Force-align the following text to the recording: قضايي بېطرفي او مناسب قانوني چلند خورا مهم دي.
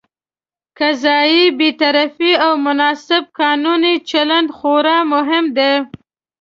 قضايي 0.79 1.43
بېطرفي 1.57 2.31
او 2.45 2.53
مناسب 2.67 3.23
قانوني 3.39 3.95
چلند 4.09 4.49
خورا 4.57 4.97
مهم 5.13 5.45
دي. 5.57 5.71